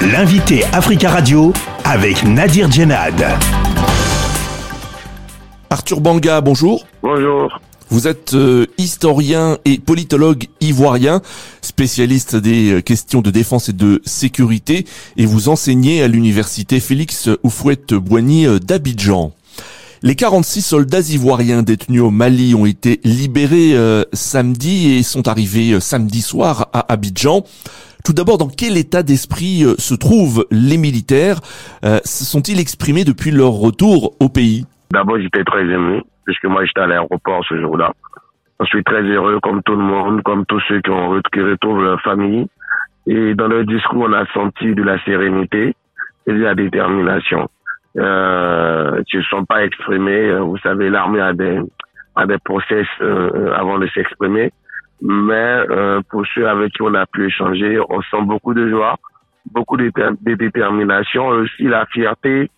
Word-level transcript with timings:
L'invité 0.00 0.62
Africa 0.66 1.10
Radio 1.10 1.52
avec 1.84 2.22
Nadir 2.22 2.70
Djenad. 2.70 3.20
Arthur 5.70 6.00
Banga, 6.00 6.40
bonjour. 6.40 6.86
Bonjour. 7.02 7.60
Vous 7.90 8.06
êtes 8.06 8.34
euh, 8.34 8.66
historien 8.78 9.58
et 9.64 9.78
politologue 9.78 10.44
ivoirien, 10.60 11.20
spécialiste 11.62 12.36
des 12.36 12.74
euh, 12.74 12.80
questions 12.80 13.22
de 13.22 13.32
défense 13.32 13.70
et 13.70 13.72
de 13.72 14.00
sécurité, 14.04 14.86
et 15.16 15.26
vous 15.26 15.48
enseignez 15.48 16.00
à 16.00 16.06
l'université 16.06 16.78
Félix 16.78 17.28
Houphouët-Boigny 17.42 18.46
euh, 18.46 18.60
d'Abidjan. 18.60 19.32
Les 20.02 20.14
46 20.14 20.62
soldats 20.62 21.00
ivoiriens 21.00 21.64
détenus 21.64 22.02
au 22.02 22.12
Mali 22.12 22.54
ont 22.54 22.66
été 22.66 23.00
libérés 23.02 23.74
samedi 24.12 24.92
et 24.92 25.02
sont 25.02 25.26
arrivés 25.26 25.80
samedi 25.80 26.22
soir 26.22 26.68
à 26.72 26.92
Abidjan. 26.92 27.42
Tout 28.04 28.12
d'abord, 28.12 28.38
dans 28.38 28.48
quel 28.48 28.76
état 28.76 29.02
d'esprit 29.02 29.64
se 29.78 29.94
trouvent 29.94 30.46
les 30.50 30.78
militaires 30.78 31.40
Se 31.82 32.24
sont-ils 32.24 32.60
exprimés 32.60 33.04
depuis 33.04 33.30
leur 33.30 33.52
retour 33.52 34.14
au 34.20 34.28
pays? 34.28 34.66
D'abord, 34.90 35.18
j'étais 35.20 35.44
très 35.44 35.62
ému 35.62 36.02
puisque 36.28 36.44
moi 36.44 36.62
j'étais 36.66 36.82
à 36.82 36.86
l'aéroport 36.86 37.42
ce 37.48 37.58
jour-là. 37.58 37.90
Je 38.60 38.66
suis 38.66 38.84
très 38.84 39.00
heureux, 39.00 39.40
comme 39.40 39.62
tout 39.62 39.76
le 39.76 39.82
monde, 39.82 40.22
comme 40.22 40.44
tous 40.44 40.60
ceux 40.68 40.82
qui, 40.82 40.90
retrouvent 41.40 41.82
leur 41.82 42.00
famille. 42.02 42.46
Et 43.06 43.34
dans 43.34 43.48
leur 43.48 43.64
discours, 43.64 44.04
on 44.06 44.12
a 44.12 44.26
senti 44.34 44.74
de 44.74 44.82
la 44.82 45.02
sérénité 45.04 45.74
et 46.26 46.32
de 46.32 46.42
la 46.42 46.54
détermination. 46.54 47.48
Euh, 47.96 49.02
ils 49.10 49.18
ne 49.20 49.22
sont 49.22 49.46
pas 49.46 49.64
exprimés. 49.64 50.38
Vous 50.40 50.58
savez, 50.58 50.90
l'armée 50.90 51.20
a 51.20 51.32
des, 51.32 51.60
a 52.14 52.26
des 52.26 52.36
process 52.44 52.86
euh, 53.00 53.54
avant 53.54 53.78
de 53.78 53.86
s'exprimer. 53.86 54.52
Mais 55.00 55.64
euh, 55.70 56.00
pour 56.10 56.24
ceux 56.34 56.48
avec 56.48 56.72
qui 56.72 56.82
on 56.82 56.94
a 56.94 57.06
pu 57.06 57.26
échanger, 57.26 57.78
on 57.88 58.02
sent 58.02 58.22
beaucoup 58.22 58.54
de 58.54 58.68
joie, 58.68 58.96
beaucoup 59.52 59.76
de, 59.76 59.90
détermination 60.34 61.28
aussi 61.28 61.64
la 61.64 61.86
fierté 61.86 62.50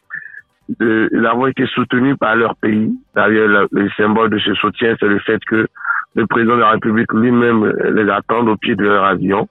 d'avoir 0.79 1.48
été 1.48 1.67
soutenus 1.67 2.17
par 2.19 2.37
leur 2.37 2.55
pays. 2.56 2.92
D'ailleurs, 3.14 3.67
le, 3.70 3.91
symbole 3.97 4.31
de 4.31 4.39
ce 4.39 4.55
soutien, 4.55 4.95
c'est 5.01 5.09
le 5.09 5.19
fait 5.19 5.41
que 5.45 5.67
le 6.14 6.27
président 6.27 6.55
de 6.55 6.61
la 6.61 6.70
République 6.70 7.12
lui-même 7.12 7.73
les 7.95 8.09
attend 8.11 8.47
au 8.47 8.57
pied 8.57 8.77
de 8.77 8.84
leur 8.84 9.05
avion. 9.05 9.48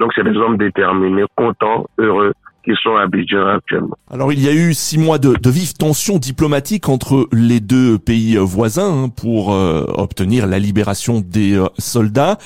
Donc, 0.00 0.12
c'est 0.14 0.24
des 0.24 0.36
hommes 0.36 0.56
déterminés, 0.56 1.24
contents, 1.36 1.86
heureux, 1.98 2.32
qui 2.64 2.72
sont 2.82 2.96
à 2.96 3.02
Abidjan 3.02 3.46
actuellement. 3.46 3.96
Alors, 4.10 4.32
il 4.32 4.40
y 4.40 4.48
a 4.48 4.52
eu 4.52 4.74
six 4.74 4.98
mois 4.98 5.18
de, 5.18 5.34
de 5.34 5.50
vives 5.50 5.74
tensions 5.74 6.18
diplomatiques 6.18 6.88
entre 6.88 7.28
les 7.32 7.60
deux 7.60 7.98
pays 7.98 8.36
voisins 8.36 9.04
hein, 9.04 9.08
pour 9.08 9.52
euh, 9.52 9.84
obtenir 9.96 10.46
la 10.46 10.58
libération 10.58 11.20
des 11.20 11.56
euh, 11.56 11.66
soldats. 11.78 12.38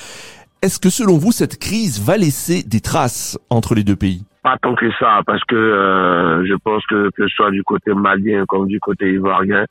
Est-ce 0.62 0.81
que 0.81 0.91
selon 0.91 1.19
vous, 1.19 1.33
cette 1.33 1.58
crise 1.58 2.03
va 2.03 2.17
laisser 2.17 2.62
des 2.62 2.81
traces 2.81 3.39
entre 3.50 3.75
les 3.75 3.84
deux 3.84 3.97
pays? 3.97 4.25
Pas 4.42 4.56
tant 4.62 4.75
que 4.75 4.91
ça, 4.98 5.20
parce 5.27 5.42
que 5.45 5.56
euh, 5.56 6.47
je 6.47 6.55
pense 6.55 6.84
que 6.86 7.11
que 7.11 7.28
ce 7.28 7.34
soit 7.34 7.51
du 7.51 7.62
côté 7.62 7.92
malien 7.92 8.45
comme 8.48 8.67
du 8.69 8.80
côté 8.80 9.12
ivoirien, 9.12 9.64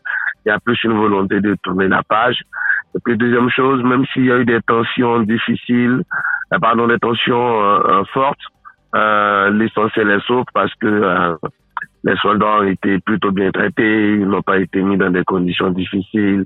il 0.46 0.50
y 0.50 0.52
a 0.52 0.60
plus 0.60 0.78
une 0.84 0.94
volonté 0.94 1.40
de 1.40 1.56
tourner 1.64 1.88
la 1.88 2.04
page. 2.04 2.38
Et 2.94 3.00
puis 3.04 3.18
deuxième 3.18 3.50
chose, 3.50 3.84
même 3.84 4.06
s'il 4.14 4.26
y 4.26 4.32
a 4.32 4.38
eu 4.38 4.46
des 4.46 4.60
tensions 4.68 5.22
difficiles, 5.22 6.02
euh, 6.54 6.60
pardon, 6.60 6.88
des 6.88 7.00
tensions 7.00 7.62
euh, 8.94 9.50
l'essentiel 9.52 10.10
est 10.12 10.26
sauf 10.26 10.46
parce 10.54 10.74
que 10.76 11.38
les 12.04 12.16
soldats 12.18 12.60
ont 12.60 12.68
été 12.68 13.00
plutôt 13.00 13.32
bien 13.32 13.52
traités, 13.52 14.14
ils 14.14 14.28
n'ont 14.28 14.42
pas 14.42 14.60
été 14.60 14.82
mis 14.82 14.98
dans 14.98 15.10
des 15.10 15.24
conditions 15.24 15.70
difficiles. 15.72 16.46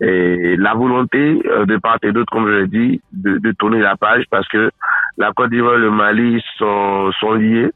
Et 0.00 0.56
la 0.56 0.74
volonté 0.74 1.34
de 1.66 1.76
part 1.78 1.98
et 2.02 2.12
d'autre, 2.12 2.30
comme 2.30 2.48
je 2.48 2.52
l'ai 2.52 2.66
dit, 2.66 3.00
de, 3.12 3.52
tourner 3.52 3.80
la 3.80 3.96
page 3.96 4.24
parce 4.30 4.46
que 4.48 4.70
la 5.16 5.32
Côte 5.32 5.50
d'Ivoire 5.50 5.76
et 5.76 5.78
le 5.78 5.90
Mali 5.90 6.42
sont 6.58 7.32
liés 7.34 7.70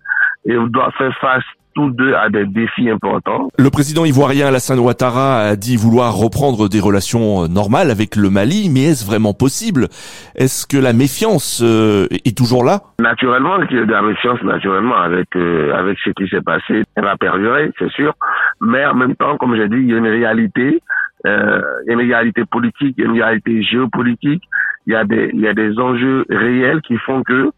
et 0.45 0.56
on 0.58 0.67
doit 0.67 0.91
faire 0.92 1.17
face 1.19 1.45
tous 1.74 1.90
deux 1.90 2.14
à 2.14 2.28
des 2.28 2.46
défis 2.46 2.90
importants. 2.90 3.48
Le 3.58 3.70
président 3.70 4.04
ivoirien 4.04 4.48
Alassane 4.48 4.78
Ouattara 4.78 5.40
a 5.40 5.56
dit 5.56 5.77
vouloir 5.77 6.14
reprendre 6.14 6.68
des 6.68 6.80
relations 6.80 7.45
euh, 7.45 7.48
normales 7.48 7.90
avec 7.90 8.17
le 8.17 8.30
Mali, 8.30 8.70
mais 8.72 8.84
est-ce 8.90 9.06
vraiment 9.06 9.34
possible? 9.34 9.89
Est-ce 10.36 10.67
que 10.67 10.77
la 10.77 10.92
méfiance 10.92 11.61
euh, 11.62 12.06
est 12.11 12.36
toujours 12.36 12.64
là? 12.64 12.80
Naturellement, 13.00 13.56
la 13.56 14.02
méfiance, 14.02 14.42
naturellement, 14.42 14.96
avec 14.96 15.28
euh, 15.36 15.74
avec 15.74 15.98
ce 16.05 16.11
qui 16.11 16.28
s'est 16.28 16.42
passé, 16.42 16.84
elle 16.96 17.05
va 17.05 17.17
perdurer, 17.17 17.70
c'est 17.78 17.90
sûr. 17.90 18.14
Mais 18.61 18.84
en 18.86 18.95
même 18.95 19.16
temps, 19.16 19.36
comme 19.36 19.56
j'ai 19.56 19.68
dit, 19.68 19.77
il 19.77 19.90
y 19.90 19.95
a 19.95 19.98
une 19.98 20.06
réalité, 20.06 20.83
euh, 21.27 21.61
une 21.86 21.98
réalité 21.98 22.45
politique, 22.45 22.95
il 22.98 23.05
y 23.05 23.06
a 23.06 23.11
une 23.11 23.20
réalité 23.20 23.62
géopolitique 23.62 24.42
il 24.86 24.92
y 24.92 24.96
a 24.96 25.05
des 25.05 25.30
il 25.33 25.40
y 25.40 25.48
a 25.48 25.55
des 25.55 25.78
enjeux 25.78 26.24
réels 26.28 26.80
qui 26.83 26.96
font 26.98 27.22
que 27.22 27.50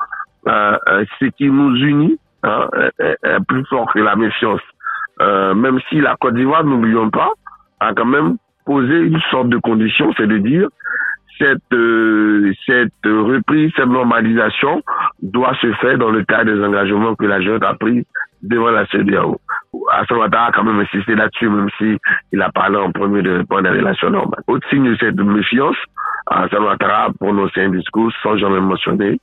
euh, 0.49 0.79
euh 0.89 1.05
ce 1.21 1.27
qui 1.27 1.49
nous 1.51 1.75
unit 1.77 2.19
hein, 2.43 2.69
est, 2.99 3.45
plus 3.49 3.65
fort 3.67 3.91
que 3.93 3.99
la 3.99 4.17
méfiance. 4.17 4.61
Euh, 5.21 5.55
même 5.55 5.79
si 5.89 6.01
la 6.01 6.17
Côte 6.17 6.35
d'Ivoire, 6.35 6.65
n'oublions 6.65 7.11
pas, 7.11 7.33
a 7.81 7.93
quand 7.95 8.07
même 8.07 8.37
posé 8.65 8.95
une 8.95 9.21
sorte 9.31 9.49
de 9.49 9.59
condition, 9.59 10.13
c'est 10.17 10.27
de 10.27 10.39
dire 10.39 10.69
cette 11.39 11.61
euh, 11.73 12.53
cette 12.67 12.93
reprise, 13.05 13.73
cette 13.77 13.87
normalisation 13.87 14.83
doit 15.23 15.55
se 15.61 15.73
faire 15.75 15.99
dans 15.99 16.11
le 16.11 16.25
cadre 16.25 16.53
des 16.53 16.65
engagements 16.65 17.15
que 17.15 17.25
la 17.25 17.41
jeune 17.41 17.63
a 17.65 17.75
pris 17.75 18.07
devant 18.43 18.71
la 18.71 18.87
CDAO. 18.87 19.41
Hassan 19.91 20.19
Ouattara 20.19 20.47
a 20.47 20.53
quand 20.53 20.65
même 20.65 20.81
insisté 20.81 21.15
là-dessus, 21.15 21.49
même 21.49 21.69
si 21.79 21.97
il 22.33 22.43
a 22.43 22.51
parlé 22.51 22.77
en 22.77 22.91
premier 22.93 23.23
de 23.23 23.39
répondre 23.39 23.69
à 23.69 23.73
des 23.73 23.79
relations 23.79 24.11
normales. 24.11 24.43
Autre 24.47 24.69
signe 24.69 24.91
de 24.91 24.97
cette 24.97 25.17
méfiance, 25.17 25.77
Hassan 26.27 26.63
Ouattara 26.63 27.05
a 27.05 27.13
prononcé 27.13 27.63
un 27.63 27.71
discours 27.71 28.13
sans 28.23 28.37
jamais 28.37 28.61
mentionner 28.61 29.19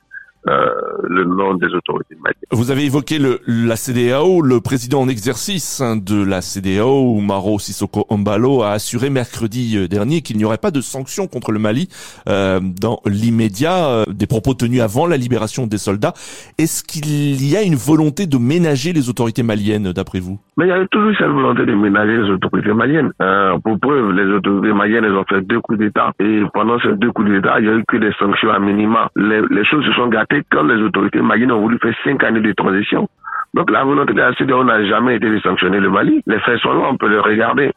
euh, 0.48 0.70
le 1.04 1.24
nom 1.24 1.54
des 1.54 1.66
autorités 1.74 2.16
maliennes. 2.22 2.34
Vous 2.50 2.70
avez 2.70 2.84
évoqué 2.84 3.18
le, 3.18 3.40
la 3.46 3.76
CDAO. 3.76 4.42
Le 4.42 4.60
président 4.60 5.00
en 5.00 5.08
exercice 5.08 5.80
hein, 5.80 5.96
de 5.96 6.22
la 6.22 6.40
CDAO, 6.40 7.20
Maro 7.20 7.58
Sissoko 7.58 8.06
Ombalo, 8.08 8.62
a 8.62 8.70
assuré 8.72 9.10
mercredi 9.10 9.76
euh, 9.76 9.88
dernier 9.88 10.22
qu'il 10.22 10.36
n'y 10.36 10.44
aurait 10.44 10.58
pas 10.58 10.70
de 10.70 10.80
sanctions 10.80 11.26
contre 11.26 11.52
le 11.52 11.58
Mali 11.58 11.88
euh, 12.28 12.60
dans 12.60 13.00
l'immédiat. 13.06 13.88
Euh, 13.88 14.04
des 14.08 14.26
propos 14.26 14.54
tenus 14.54 14.80
avant 14.80 15.06
la 15.06 15.16
libération 15.16 15.66
des 15.66 15.78
soldats. 15.78 16.14
Est-ce 16.58 16.82
qu'il 16.84 17.44
y 17.46 17.56
a 17.56 17.62
une 17.62 17.74
volonté 17.74 18.26
de 18.26 18.38
ménager 18.38 18.92
les 18.92 19.08
autorités 19.08 19.42
maliennes, 19.42 19.92
d'après 19.92 20.20
vous? 20.20 20.38
Mais 20.56 20.66
il 20.66 20.68
y 20.68 20.72
a 20.72 20.86
toujours 20.86 21.12
cette 21.18 21.28
volonté 21.28 21.64
de 21.66 21.74
ménager 21.74 22.16
les 22.16 22.30
autorités 22.30 22.72
maliennes. 22.72 23.10
Euh, 23.20 23.58
pour 23.58 23.78
preuve, 23.78 24.12
les 24.12 24.30
autorités 24.32 24.72
maliennes 24.72 25.04
elles 25.04 25.16
ont 25.16 25.24
fait 25.28 25.40
deux 25.42 25.60
coups 25.60 25.78
d'État. 25.78 26.12
Et 26.20 26.42
pendant 26.54 26.78
ces 26.80 26.94
deux 26.96 27.12
coups 27.12 27.30
d'État, 27.30 27.60
il 27.60 27.66
y 27.66 27.68
a 27.68 27.74
eu 27.74 27.84
que 27.88 27.96
des 27.96 28.12
sanctions 28.18 28.50
à 28.50 28.58
minima. 28.58 29.10
Les, 29.16 29.40
les 29.50 29.64
choses 29.64 29.84
se 29.84 29.92
sont 29.92 30.08
gâtées 30.08 30.29
quand 30.50 30.62
les 30.64 30.82
autorités 30.82 31.20
maliennes 31.20 31.52
ont 31.52 31.60
voulu 31.60 31.78
faire 31.78 31.94
cinq 32.04 32.22
années 32.24 32.40
de 32.40 32.52
transition. 32.52 33.08
Donc 33.54 33.70
la 33.70 33.84
volonté 33.84 34.12
de 34.12 34.18
la 34.18 34.34
CDAO 34.34 34.64
n'a 34.64 34.84
jamais 34.84 35.16
été 35.16 35.28
de 35.28 35.40
sanctionner 35.40 35.80
le 35.80 35.90
Mali. 35.90 36.22
Les 36.26 36.38
faits 36.40 36.60
sont 36.60 36.72
là, 36.72 36.88
on 36.90 36.96
peut 36.96 37.08
les 37.08 37.18
regarder. 37.18 37.72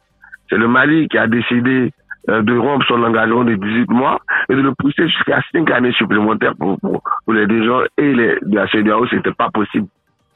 C'est 0.48 0.56
le 0.56 0.68
Mali 0.68 1.08
qui 1.08 1.18
a 1.18 1.26
décidé 1.26 1.90
euh, 2.28 2.42
de 2.42 2.56
rompre 2.56 2.86
son 2.86 3.02
engagement 3.02 3.44
de 3.44 3.54
18 3.54 3.90
mois 3.90 4.20
et 4.48 4.54
de 4.54 4.60
le 4.60 4.72
pousser 4.74 5.08
jusqu'à 5.08 5.40
cinq 5.52 5.70
années 5.70 5.92
supplémentaires 5.92 6.54
pour, 6.56 6.78
les 7.28 7.46
deux 7.46 7.64
gens 7.64 7.80
et 7.98 8.14
les, 8.14 8.38
la 8.42 8.68
CDAO, 8.68 9.06
c'était 9.08 9.32
pas 9.32 9.50
possible. 9.50 9.88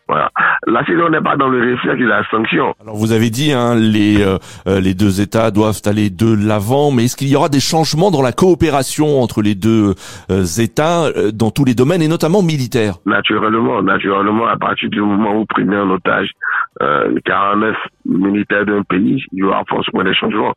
Voilà. 0.08 0.30
La 0.66 0.84
CEDEAO 0.86 1.10
n'est 1.10 1.20
pas 1.20 1.36
dans 1.36 1.48
le 1.48 1.60
réflexe 1.60 2.00
de 2.00 2.06
la 2.06 2.24
sanction. 2.30 2.74
Alors 2.80 2.96
vous 2.96 3.12
avez 3.12 3.30
dit 3.30 3.52
hein, 3.52 3.74
les 3.74 4.22
euh, 4.22 4.38
euh, 4.66 4.80
les 4.80 4.94
deux 4.94 5.20
États 5.20 5.50
doivent 5.50 5.82
aller 5.84 6.08
de 6.08 6.34
l'avant, 6.34 6.90
mais 6.90 7.04
est-ce 7.04 7.16
qu'il 7.16 7.28
y 7.28 7.36
aura 7.36 7.48
des 7.48 7.60
changements 7.60 8.10
dans 8.10 8.22
la 8.22 8.32
coopération 8.32 9.20
entre 9.20 9.42
les 9.42 9.54
deux 9.54 9.94
euh, 10.30 10.44
États 10.58 11.12
dans 11.32 11.50
tous 11.50 11.64
les 11.64 11.74
domaines 11.74 12.02
et 12.02 12.08
notamment 12.08 12.42
militaires? 12.42 12.94
Naturellement, 13.04 13.82
naturellement, 13.82 14.46
à 14.46 14.56
partir 14.56 14.88
du 14.88 15.00
moment 15.00 15.34
où 15.34 15.38
vous 15.40 15.46
prenez 15.46 15.76
en 15.76 15.90
otage 15.90 16.30
euh, 16.80 17.18
49 17.24 17.76
militaires 18.06 18.64
d'un 18.64 18.82
pays, 18.82 19.22
il 19.32 19.38
y 19.38 19.42
aura 19.42 19.64
forcément 19.68 20.04
des 20.04 20.14
changements. 20.14 20.54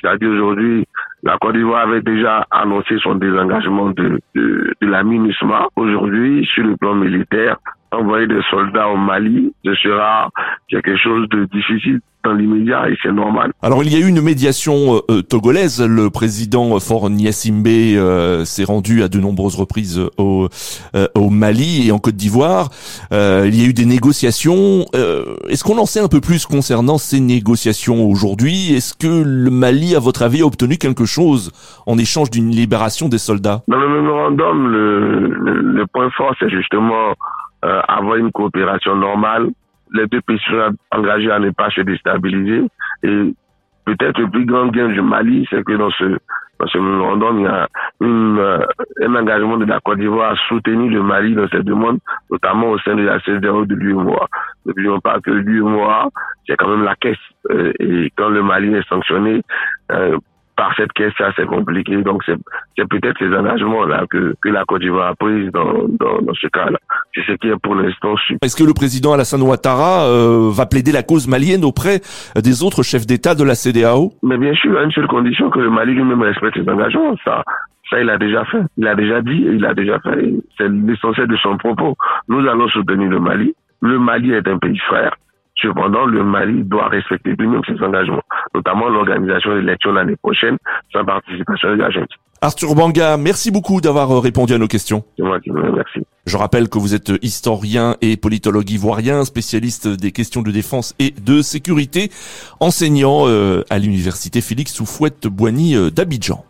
C'est-à-dire 0.00 0.30
aujourd'hui, 0.30 0.86
la 1.22 1.36
Côte 1.38 1.54
d'Ivoire 1.56 1.88
avait 1.88 2.02
déjà 2.02 2.46
annoncé 2.50 2.96
son 3.02 3.16
désengagement 3.16 3.90
de, 3.90 4.20
de, 4.34 4.74
de 4.80 4.86
la 4.86 5.02
MINUSMA. 5.02 5.68
Aujourd'hui, 5.76 6.46
sur 6.54 6.64
le 6.64 6.76
plan 6.76 6.94
militaire, 6.94 7.56
envoyer 7.96 8.26
des 8.26 8.40
soldats 8.50 8.88
au 8.88 8.96
Mali, 8.96 9.52
ce 9.64 9.74
sera 9.74 10.30
quelque 10.68 10.96
chose 10.96 11.28
de 11.30 11.44
difficile 11.52 12.00
dans 12.24 12.32
l'immédiat 12.32 12.88
et 12.88 12.96
c'est 13.02 13.12
normal. 13.12 13.52
Alors 13.60 13.84
il 13.84 13.92
y 13.92 13.96
a 13.96 14.04
eu 14.04 14.08
une 14.08 14.22
médiation 14.22 15.02
euh, 15.10 15.20
togolaise. 15.20 15.86
Le 15.86 16.08
président 16.08 16.80
Faure 16.80 17.10
Gnassingbé 17.10 17.98
euh, 17.98 18.46
s'est 18.46 18.64
rendu 18.64 19.02
à 19.02 19.08
de 19.08 19.20
nombreuses 19.20 19.56
reprises 19.56 20.00
au, 20.16 20.48
euh, 20.96 21.06
au 21.14 21.28
Mali 21.28 21.86
et 21.86 21.92
en 21.92 21.98
Côte 21.98 22.16
d'Ivoire. 22.16 22.70
Euh, 23.12 23.44
il 23.46 23.60
y 23.60 23.62
a 23.64 23.68
eu 23.68 23.74
des 23.74 23.84
négociations. 23.84 24.86
Est-ce 25.50 25.64
qu'on 25.64 25.76
en 25.76 25.84
sait 25.84 26.00
un 26.00 26.08
peu 26.08 26.22
plus 26.22 26.46
concernant 26.46 26.96
ces 26.96 27.20
négociations 27.20 28.08
aujourd'hui? 28.08 28.72
Est-ce 28.72 28.94
que 28.94 29.22
le 29.22 29.50
Mali, 29.50 29.94
à 29.94 30.00
votre 30.00 30.22
avis, 30.22 30.40
a 30.40 30.46
obtenu 30.46 30.78
quelque 30.78 31.04
chose 31.04 31.52
en 31.86 31.98
échange 31.98 32.30
d'une 32.30 32.50
libération 32.50 33.10
des 33.10 33.18
soldats? 33.18 33.62
Dans 33.68 33.78
le 33.78 33.88
mémorandum, 33.88 34.68
le, 34.68 35.28
le, 35.28 35.60
le 35.60 35.86
point 35.88 36.08
fort, 36.16 36.34
c'est 36.40 36.48
justement 36.48 37.12
euh, 37.64 37.80
avoir 37.88 38.16
une 38.16 38.32
coopération 38.32 38.94
normale. 38.96 39.48
Les 39.92 40.06
deux 40.06 40.20
pays 40.20 40.40
sont 40.48 40.74
engagés 40.90 41.30
à 41.30 41.38
ne 41.38 41.50
pas 41.50 41.70
se 41.70 41.80
déstabiliser. 41.80 42.62
Et 43.02 43.34
peut-être 43.84 44.18
le 44.18 44.30
plus 44.30 44.44
grand 44.44 44.66
gain 44.68 44.88
du 44.88 45.00
Mali, 45.02 45.46
c'est 45.50 45.62
que 45.64 45.72
dans 45.72 45.90
ce 45.90 46.18
dans 46.60 46.66
ce 46.68 46.78
memorandum, 46.78 47.40
il 47.40 47.44
y 47.44 47.46
a 47.48 47.68
une, 48.00 48.38
euh, 48.38 48.60
un 49.02 49.14
engagement 49.16 49.56
de 49.56 49.64
la 49.64 49.80
Côte 49.80 49.98
d'Ivoire 49.98 50.32
à 50.32 50.36
soutenir 50.48 50.90
le 50.90 51.02
Mali 51.02 51.34
dans 51.34 51.48
cette 51.48 51.64
demande, 51.64 51.98
notamment 52.30 52.70
au 52.70 52.78
sein 52.78 52.94
de 52.94 53.02
la 53.02 53.18
CDAO 53.20 53.64
de 53.66 53.74
l'UMOA. 53.74 54.28
N'oublions 54.64 55.00
pas 55.00 55.18
que 55.20 55.30
l'UMOA, 55.30 56.10
c'est 56.46 56.56
quand 56.56 56.68
même 56.68 56.84
la 56.84 56.94
caisse. 56.94 57.16
Euh, 57.50 57.72
et 57.80 58.10
quand 58.16 58.28
le 58.28 58.42
Mali 58.42 58.72
est 58.74 58.88
sanctionné, 58.88 59.42
euh, 59.90 60.16
par 60.56 60.74
cette 60.76 60.92
caisse, 60.92 61.12
ça 61.18 61.32
c'est 61.34 61.46
compliqué. 61.46 61.96
Donc 62.02 62.22
c'est 62.24 62.88
peut-être 62.88 63.18
ces 63.18 63.34
engagements-là 63.34 64.04
que, 64.08 64.34
que 64.40 64.48
la 64.48 64.64
Côte 64.64 64.82
d'Ivoire 64.82 65.08
a 65.08 65.14
pris 65.16 65.50
dans, 65.50 65.88
dans, 65.88 66.22
dans 66.22 66.34
ce 66.34 66.46
cas-là. 66.46 66.78
C'est 67.14 67.22
ce 67.26 67.56
pour 67.62 67.76
l'instant 67.76 68.14
Est-ce 68.42 68.56
que 68.56 68.64
le 68.64 68.74
président 68.74 69.12
Alassane 69.12 69.42
Ouattara 69.42 70.06
euh, 70.06 70.50
va 70.50 70.66
plaider 70.66 70.90
la 70.90 71.04
cause 71.04 71.28
malienne 71.28 71.64
auprès 71.64 72.00
des 72.34 72.62
autres 72.64 72.82
chefs 72.82 73.06
d'État 73.06 73.36
de 73.36 73.44
la 73.44 73.54
CDAO 73.54 74.12
Mais 74.22 74.36
bien 74.36 74.54
sûr, 74.54 74.76
à 74.76 74.82
une 74.82 74.90
seule 74.90 75.06
condition, 75.06 75.48
que 75.50 75.60
le 75.60 75.70
Mali 75.70 75.94
lui-même 75.94 76.22
respecte 76.22 76.58
ses 76.58 76.68
engagements. 76.68 77.14
Ça, 77.24 77.44
ça, 77.88 78.00
il 78.00 78.10
a 78.10 78.18
déjà 78.18 78.44
fait. 78.46 78.62
Il 78.76 78.86
a 78.88 78.94
déjà 78.96 79.20
dit, 79.22 79.46
il 79.46 79.64
a 79.64 79.74
déjà 79.74 80.00
fait. 80.00 80.34
C'est 80.58 80.68
l'essentiel 80.68 81.28
de 81.28 81.36
son 81.36 81.56
propos. 81.56 81.94
Nous 82.28 82.40
allons 82.48 82.68
soutenir 82.68 83.08
le 83.08 83.20
Mali. 83.20 83.54
Le 83.80 83.98
Mali 83.98 84.32
est 84.32 84.48
un 84.48 84.58
pays 84.58 84.78
frère. 84.78 85.14
Cependant, 85.56 86.06
le 86.06 86.24
Mali 86.24 86.64
doit 86.64 86.88
respecter 86.88 87.34
lui-même 87.38 87.62
ses 87.66 87.80
engagements, 87.82 88.22
notamment 88.54 88.88
l'organisation 88.88 89.54
d'élections 89.54 89.92
l'année 89.92 90.16
prochaine 90.16 90.56
sans 90.92 91.04
participation 91.04 91.70
de 91.70 91.74
l'Argentine. 91.74 92.18
Arthur 92.44 92.74
Banga, 92.74 93.16
merci 93.16 93.50
beaucoup 93.50 93.80
d'avoir 93.80 94.10
euh, 94.10 94.18
répondu 94.20 94.52
à 94.52 94.58
nos 94.58 94.68
questions. 94.68 95.02
C'est 95.16 95.24
moi 95.24 95.40
qui 95.40 95.48
vous 95.48 95.62
remercie. 95.62 96.00
Je 96.26 96.36
rappelle 96.36 96.68
que 96.68 96.76
vous 96.78 96.94
êtes 96.94 97.10
historien 97.22 97.96
et 98.02 98.18
politologue 98.18 98.68
ivoirien, 98.70 99.24
spécialiste 99.24 99.88
des 99.88 100.12
questions 100.12 100.42
de 100.42 100.50
défense 100.50 100.94
et 100.98 101.12
de 101.12 101.40
sécurité, 101.40 102.10
enseignant 102.60 103.26
euh, 103.28 103.62
à 103.70 103.78
l'université 103.78 104.42
Félix 104.42 104.74
Soufouette-Boigny 104.74 105.74
euh, 105.74 105.90
d'Abidjan. 105.90 106.44